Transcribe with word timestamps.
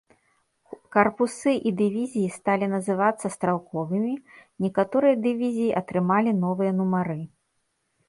Карпусы 0.95 1.53
і 1.71 1.73
дывізіі 1.81 2.29
сталі 2.39 2.65
называцца 2.75 3.27
стралковымі, 3.37 4.13
некаторыя 4.69 5.15
дывізіі 5.29 5.75
атрымалі 5.85 6.31
новыя 6.43 6.71
нумары. 6.83 7.21